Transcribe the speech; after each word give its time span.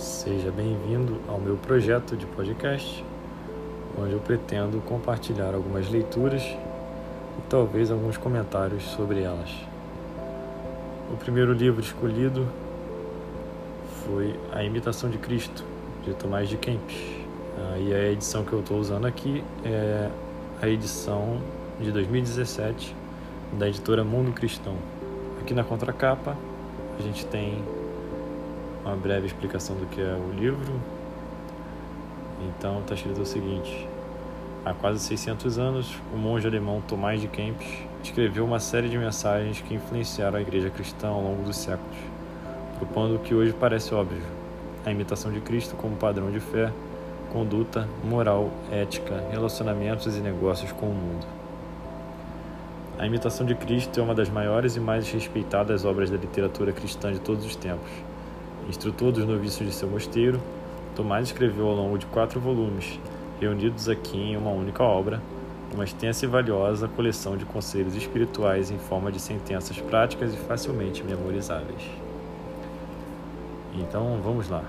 Seja 0.00 0.50
bem-vindo 0.50 1.20
ao 1.28 1.38
meu 1.38 1.58
projeto 1.58 2.16
de 2.16 2.24
podcast, 2.24 3.04
onde 3.98 4.12
eu 4.12 4.18
pretendo 4.18 4.80
compartilhar 4.80 5.54
algumas 5.54 5.90
leituras 5.90 6.42
e 6.42 7.42
talvez 7.50 7.90
alguns 7.90 8.16
comentários 8.16 8.82
sobre 8.82 9.20
elas. 9.20 9.50
O 11.12 11.18
primeiro 11.18 11.52
livro 11.52 11.82
escolhido 11.82 12.48
foi 14.06 14.34
A 14.50 14.64
Imitação 14.64 15.10
de 15.10 15.18
Cristo, 15.18 15.62
de 16.02 16.14
Tomás 16.14 16.48
de 16.48 16.56
Kempis. 16.56 16.96
Ah, 17.58 17.78
e 17.78 17.92
a 17.92 18.10
edição 18.10 18.42
que 18.42 18.54
eu 18.54 18.60
estou 18.60 18.78
usando 18.78 19.06
aqui 19.06 19.44
é 19.66 20.08
a 20.62 20.66
edição 20.66 21.42
de 21.78 21.92
2017 21.92 22.96
da 23.52 23.68
editora 23.68 24.02
Mundo 24.02 24.32
Cristão. 24.32 24.76
Aqui 25.42 25.52
na 25.52 25.62
contracapa 25.62 26.38
a 26.98 27.02
gente 27.02 27.26
tem 27.26 27.62
uma 28.84 28.96
breve 28.96 29.26
explicação 29.26 29.76
do 29.76 29.86
que 29.86 30.00
é 30.00 30.14
o 30.14 30.32
livro. 30.32 30.72
Então 32.40 32.80
está 32.80 32.94
escrito 32.94 33.20
o 33.20 33.26
seguinte: 33.26 33.86
Há 34.64 34.72
quase 34.72 35.00
600 35.00 35.58
anos, 35.58 35.94
o 36.12 36.16
monge 36.16 36.46
alemão 36.46 36.80
Tomás 36.80 37.20
de 37.20 37.28
Kempis 37.28 37.84
escreveu 38.02 38.44
uma 38.44 38.58
série 38.58 38.88
de 38.88 38.98
mensagens 38.98 39.60
que 39.60 39.74
influenciaram 39.74 40.38
a 40.38 40.40
igreja 40.40 40.70
cristã 40.70 41.08
ao 41.08 41.22
longo 41.22 41.42
dos 41.42 41.56
séculos, 41.56 41.96
propondo 42.78 43.16
o 43.16 43.18
que 43.18 43.34
hoje 43.34 43.52
parece 43.52 43.94
óbvio: 43.94 44.22
a 44.84 44.90
imitação 44.90 45.30
de 45.30 45.40
Cristo 45.40 45.76
como 45.76 45.96
padrão 45.96 46.30
de 46.30 46.40
fé, 46.40 46.72
conduta, 47.32 47.86
moral, 48.04 48.50
ética, 48.70 49.22
relacionamentos 49.30 50.16
e 50.16 50.20
negócios 50.20 50.72
com 50.72 50.86
o 50.86 50.94
mundo. 50.94 51.26
A 52.98 53.06
imitação 53.06 53.46
de 53.46 53.54
Cristo 53.54 53.98
é 53.98 54.02
uma 54.02 54.14
das 54.14 54.28
maiores 54.28 54.76
e 54.76 54.80
mais 54.80 55.10
respeitadas 55.10 55.86
obras 55.86 56.10
da 56.10 56.18
literatura 56.18 56.70
cristã 56.70 57.10
de 57.10 57.18
todos 57.18 57.46
os 57.46 57.56
tempos 57.56 57.90
instrutor 58.70 59.12
dos 59.12 59.26
noviços 59.26 59.66
de 59.66 59.72
seu 59.72 59.88
mosteiro, 59.88 60.40
Tomás 60.94 61.26
escreveu 61.26 61.68
ao 61.68 61.74
longo 61.74 61.98
de 61.98 62.06
quatro 62.06 62.40
volumes, 62.40 62.98
reunidos 63.40 63.88
aqui 63.88 64.16
em 64.16 64.36
uma 64.36 64.50
única 64.50 64.82
obra, 64.82 65.20
uma 65.74 65.84
extensa 65.84 66.24
e 66.24 66.28
valiosa 66.28 66.88
coleção 66.88 67.36
de 67.36 67.44
conselhos 67.44 67.94
espirituais 67.94 68.70
em 68.70 68.78
forma 68.78 69.12
de 69.12 69.20
sentenças 69.20 69.78
práticas 69.78 70.32
e 70.32 70.36
facilmente 70.36 71.02
memorizáveis. 71.04 71.82
Então, 73.74 74.20
vamos 74.22 74.48
lá. 74.48 74.64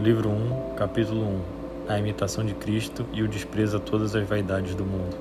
Livro 0.00 0.28
1, 0.28 0.74
capítulo 0.76 1.22
1 1.60 1.63
a 1.88 1.98
imitação 1.98 2.44
de 2.44 2.54
Cristo 2.54 3.04
e 3.12 3.22
o 3.22 3.28
desprezo 3.28 3.76
a 3.76 3.80
todas 3.80 4.16
as 4.16 4.26
vaidades 4.26 4.74
do 4.74 4.84
mundo. 4.84 5.16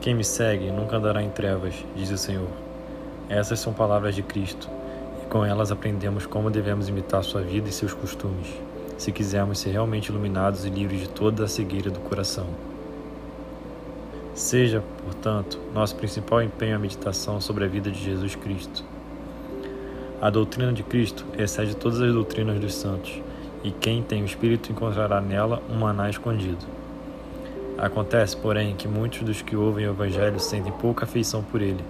Quem 0.00 0.14
me 0.14 0.24
segue 0.24 0.70
nunca 0.70 0.96
andará 0.96 1.22
em 1.22 1.30
trevas, 1.30 1.74
diz 1.94 2.10
o 2.10 2.18
Senhor. 2.18 2.48
Essas 3.28 3.60
são 3.60 3.72
palavras 3.72 4.14
de 4.14 4.22
Cristo, 4.22 4.68
e 5.22 5.26
com 5.26 5.44
elas 5.44 5.70
aprendemos 5.70 6.26
como 6.26 6.50
devemos 6.50 6.88
imitar 6.88 7.22
sua 7.22 7.42
vida 7.42 7.68
e 7.68 7.72
seus 7.72 7.94
costumes, 7.94 8.48
se 8.98 9.12
quisermos 9.12 9.60
ser 9.60 9.70
realmente 9.70 10.08
iluminados 10.08 10.64
e 10.64 10.70
livres 10.70 11.02
de 11.02 11.08
toda 11.08 11.44
a 11.44 11.48
cegueira 11.48 11.90
do 11.90 12.00
coração. 12.00 12.48
Seja, 14.34 14.82
portanto, 15.04 15.60
nosso 15.72 15.94
principal 15.94 16.42
empenho 16.42 16.74
a 16.74 16.78
meditação 16.78 17.40
sobre 17.40 17.64
a 17.64 17.68
vida 17.68 17.90
de 17.90 18.02
Jesus 18.02 18.34
Cristo. 18.34 18.82
A 20.20 20.28
doutrina 20.28 20.72
de 20.72 20.82
Cristo 20.82 21.24
excede 21.38 21.76
todas 21.76 22.00
as 22.00 22.12
doutrinas 22.12 22.58
dos 22.58 22.74
santos 22.74 23.22
e 23.62 23.70
quem 23.70 24.02
tem 24.02 24.22
o 24.22 24.26
Espírito 24.26 24.72
encontrará 24.72 25.20
nela 25.20 25.62
um 25.70 25.78
maná 25.78 26.08
escondido. 26.08 26.64
Acontece, 27.76 28.36
porém, 28.36 28.74
que 28.74 28.86
muitos 28.86 29.22
dos 29.22 29.42
que 29.42 29.56
ouvem 29.56 29.86
o 29.86 29.92
Evangelho 29.92 30.38
sentem 30.38 30.72
pouca 30.72 31.04
afeição 31.04 31.42
por 31.42 31.62
ele, 31.62 31.82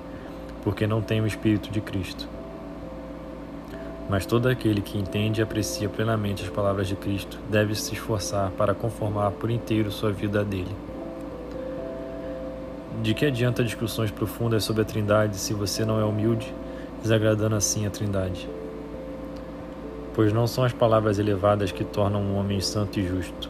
porque 0.62 0.86
não 0.86 1.02
têm 1.02 1.20
o 1.20 1.26
Espírito 1.26 1.70
de 1.70 1.80
Cristo. 1.80 2.28
Mas 4.08 4.26
todo 4.26 4.48
aquele 4.48 4.80
que 4.80 4.98
entende 4.98 5.40
e 5.40 5.42
aprecia 5.42 5.88
plenamente 5.88 6.42
as 6.42 6.48
palavras 6.48 6.88
de 6.88 6.96
Cristo 6.96 7.38
deve 7.48 7.74
se 7.74 7.94
esforçar 7.94 8.50
para 8.50 8.74
conformar 8.74 9.30
por 9.32 9.50
inteiro 9.50 9.90
sua 9.90 10.10
vida 10.12 10.40
a 10.40 10.44
dele. 10.44 10.74
De 13.02 13.14
que 13.14 13.24
adianta 13.24 13.64
discussões 13.64 14.10
profundas 14.10 14.64
sobre 14.64 14.82
a 14.82 14.84
Trindade 14.84 15.36
se 15.36 15.54
você 15.54 15.84
não 15.84 16.00
é 16.00 16.04
humilde, 16.04 16.52
desagradando 17.02 17.54
assim 17.54 17.86
a 17.86 17.90
Trindade? 17.90 18.48
Pois 20.14 20.32
não 20.32 20.46
são 20.46 20.64
as 20.64 20.72
palavras 20.72 21.18
elevadas 21.18 21.70
que 21.70 21.84
tornam 21.84 22.20
um 22.20 22.36
homem 22.36 22.60
santo 22.60 22.98
e 22.98 23.06
justo, 23.06 23.48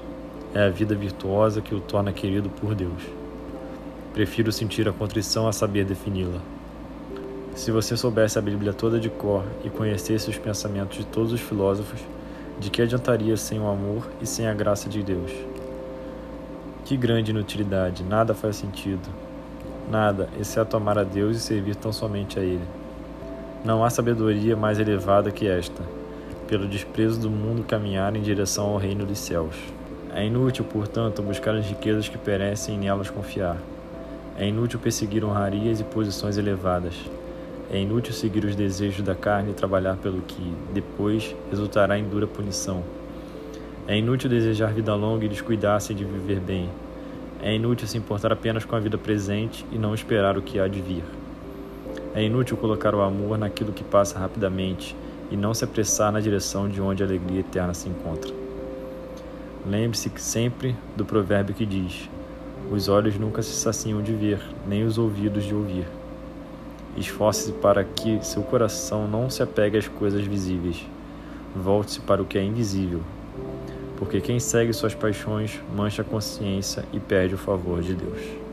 é 0.54 0.64
a 0.64 0.70
vida 0.70 0.94
virtuosa 0.94 1.60
que 1.60 1.74
o 1.74 1.80
torna 1.80 2.12
querido 2.12 2.50
por 2.50 2.74
Deus. 2.74 3.02
Prefiro 4.12 4.50
sentir 4.50 4.88
a 4.88 4.92
contrição 4.92 5.46
a 5.46 5.52
saber 5.52 5.84
defini-la. 5.84 6.40
Se 7.54 7.70
você 7.70 7.96
soubesse 7.96 8.38
a 8.38 8.42
Bíblia 8.42 8.72
toda 8.72 8.98
de 8.98 9.08
cor 9.08 9.44
e 9.64 9.70
conhecesse 9.70 10.28
os 10.28 10.38
pensamentos 10.38 10.98
de 10.98 11.06
todos 11.06 11.32
os 11.32 11.40
filósofos, 11.40 12.00
de 12.58 12.70
que 12.70 12.82
adiantaria 12.82 13.36
sem 13.36 13.60
o 13.60 13.68
amor 13.68 14.08
e 14.20 14.26
sem 14.26 14.46
a 14.46 14.54
graça 14.54 14.88
de 14.88 15.02
Deus? 15.02 15.30
Que 16.84 16.96
grande 16.96 17.30
inutilidade, 17.30 18.02
nada 18.02 18.34
faz 18.34 18.56
sentido. 18.56 19.08
Nada, 19.90 20.28
exceto 20.38 20.76
amar 20.76 20.98
a 20.98 21.04
Deus 21.04 21.36
e 21.36 21.40
servir 21.40 21.76
tão 21.76 21.92
somente 21.92 22.38
a 22.38 22.42
Ele. 22.42 22.64
Não 23.64 23.84
há 23.84 23.90
sabedoria 23.90 24.56
mais 24.56 24.78
elevada 24.78 25.30
que 25.30 25.46
esta 25.46 25.99
pelo 26.50 26.66
desprezo 26.66 27.20
do 27.20 27.30
mundo 27.30 27.62
caminhar 27.62 28.16
em 28.16 28.22
direção 28.22 28.66
ao 28.66 28.76
reino 28.76 29.06
dos 29.06 29.20
céus. 29.20 29.54
É 30.12 30.26
inútil, 30.26 30.64
portanto, 30.64 31.22
buscar 31.22 31.54
as 31.54 31.64
riquezas 31.64 32.08
que 32.08 32.18
perecem 32.18 32.74
e 32.74 32.78
nelas 32.78 33.08
confiar. 33.08 33.56
É 34.36 34.48
inútil 34.48 34.80
perseguir 34.80 35.24
honrarias 35.24 35.78
e 35.78 35.84
posições 35.84 36.36
elevadas. 36.36 36.94
É 37.70 37.78
inútil 37.78 38.12
seguir 38.12 38.44
os 38.44 38.56
desejos 38.56 39.00
da 39.04 39.14
carne 39.14 39.52
e 39.52 39.54
trabalhar 39.54 39.96
pelo 39.98 40.22
que, 40.22 40.52
depois, 40.74 41.36
resultará 41.50 41.96
em 41.96 42.02
dura 42.02 42.26
punição. 42.26 42.82
É 43.86 43.96
inútil 43.96 44.28
desejar 44.28 44.72
vida 44.72 44.92
longa 44.96 45.26
e 45.26 45.28
descuidar-se 45.28 45.94
de 45.94 46.04
viver 46.04 46.40
bem. 46.40 46.68
É 47.40 47.54
inútil 47.54 47.86
se 47.86 47.96
importar 47.96 48.32
apenas 48.32 48.64
com 48.64 48.74
a 48.74 48.80
vida 48.80 48.98
presente 48.98 49.64
e 49.70 49.78
não 49.78 49.94
esperar 49.94 50.36
o 50.36 50.42
que 50.42 50.58
há 50.58 50.66
de 50.66 50.80
vir. 50.80 51.04
É 52.12 52.24
inútil 52.24 52.56
colocar 52.56 52.92
o 52.92 53.02
amor 53.02 53.38
naquilo 53.38 53.72
que 53.72 53.84
passa 53.84 54.18
rapidamente 54.18 54.96
e 55.30 55.36
não 55.36 55.54
se 55.54 55.64
apressar 55.64 56.10
na 56.10 56.20
direção 56.20 56.68
de 56.68 56.80
onde 56.80 57.02
a 57.02 57.06
alegria 57.06 57.40
eterna 57.40 57.72
se 57.72 57.88
encontra. 57.88 58.32
Lembre-se 59.66 60.10
sempre 60.16 60.74
do 60.96 61.04
provérbio 61.04 61.54
que 61.54 61.66
diz: 61.66 62.08
Os 62.70 62.88
olhos 62.88 63.18
nunca 63.18 63.42
se 63.42 63.52
saciam 63.52 64.02
de 64.02 64.12
ver, 64.12 64.40
nem 64.66 64.84
os 64.84 64.98
ouvidos 64.98 65.44
de 65.44 65.54
ouvir. 65.54 65.86
Esforce-se 66.96 67.52
para 67.52 67.84
que 67.84 68.24
seu 68.24 68.42
coração 68.42 69.06
não 69.06 69.30
se 69.30 69.42
apegue 69.42 69.78
às 69.78 69.86
coisas 69.86 70.22
visíveis. 70.24 70.84
Volte-se 71.54 72.00
para 72.00 72.22
o 72.22 72.24
que 72.24 72.38
é 72.38 72.42
invisível, 72.42 73.00
porque 73.96 74.20
quem 74.20 74.40
segue 74.40 74.72
suas 74.72 74.94
paixões 74.94 75.60
mancha 75.76 76.02
a 76.02 76.04
consciência 76.04 76.84
e 76.92 76.98
perde 76.98 77.34
o 77.34 77.38
favor 77.38 77.82
de 77.82 77.94
Deus. 77.94 78.49